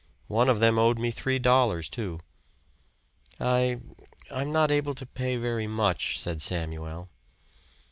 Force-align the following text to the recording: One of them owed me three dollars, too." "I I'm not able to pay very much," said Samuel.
One 0.29 0.49
of 0.49 0.59
them 0.59 0.79
owed 0.79 0.97
me 0.97 1.11
three 1.11 1.37
dollars, 1.37 1.87
too." 1.87 2.21
"I 3.39 3.81
I'm 4.31 4.51
not 4.51 4.71
able 4.71 4.95
to 4.95 5.05
pay 5.05 5.37
very 5.37 5.67
much," 5.67 6.17
said 6.19 6.41
Samuel. 6.41 7.07